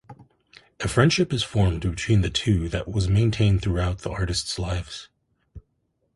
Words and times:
A 0.79 0.87
friendship 0.87 1.31
is 1.31 1.43
formed 1.43 1.81
between 1.81 2.21
the 2.21 2.31
two 2.31 2.67
that 2.69 2.87
was 2.87 3.07
maintained 3.07 3.61
throughout 3.61 3.97
both 4.01 4.07
artist's 4.07 4.57
lives. 4.57 5.09